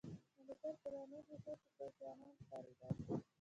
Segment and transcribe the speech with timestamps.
[0.35, 2.95] د موټر په رڼو ښېښو کې څو ځوانان ښکارېدل.